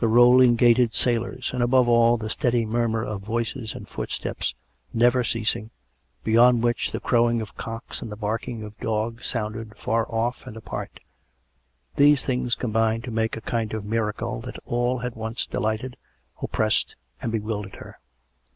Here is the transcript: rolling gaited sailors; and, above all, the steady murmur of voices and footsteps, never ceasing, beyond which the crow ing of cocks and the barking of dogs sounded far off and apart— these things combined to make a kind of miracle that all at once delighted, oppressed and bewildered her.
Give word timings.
rolling 0.03 0.55
gaited 0.55 0.95
sailors; 0.95 1.51
and, 1.53 1.61
above 1.61 1.87
all, 1.87 2.17
the 2.17 2.27
steady 2.27 2.65
murmur 2.65 3.03
of 3.03 3.21
voices 3.21 3.75
and 3.75 3.87
footsteps, 3.87 4.55
never 4.95 5.23
ceasing, 5.23 5.69
beyond 6.23 6.63
which 6.63 6.91
the 6.91 6.99
crow 6.99 7.29
ing 7.29 7.39
of 7.39 7.53
cocks 7.55 8.01
and 8.01 8.11
the 8.11 8.15
barking 8.15 8.63
of 8.63 8.75
dogs 8.79 9.27
sounded 9.27 9.77
far 9.77 10.11
off 10.11 10.47
and 10.47 10.57
apart— 10.57 11.01
these 11.97 12.25
things 12.25 12.55
combined 12.55 13.03
to 13.03 13.11
make 13.11 13.37
a 13.37 13.41
kind 13.41 13.75
of 13.75 13.85
miracle 13.85 14.41
that 14.41 14.57
all 14.65 15.03
at 15.03 15.15
once 15.15 15.45
delighted, 15.45 15.95
oppressed 16.41 16.95
and 17.21 17.31
bewildered 17.31 17.75
her. 17.75 17.99